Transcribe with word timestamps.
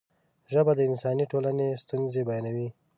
ژبه 0.53 0.73
د 0.75 0.79
انساني 0.89 1.25
ټولنې 1.31 1.67
ستونزې 1.83 2.21
بیانوي. 2.29 2.67